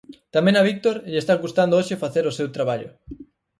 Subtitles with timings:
[0.35, 2.89] Tamén a Víctor lle está custando hoxe facer o seu traballo.